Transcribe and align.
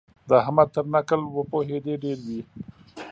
د 0.27 0.29
احمد 0.41 0.67
تر 0.75 0.85
نکل 0.93 1.21
وپوهېدې 1.35 1.93
ډېر 2.03 2.17
وي. 2.27 2.41